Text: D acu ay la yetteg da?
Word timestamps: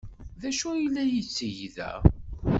D 0.41 0.43
acu 0.49 0.67
ay 0.71 0.85
la 0.93 1.03
yetteg 1.05 1.59
da? 1.75 1.91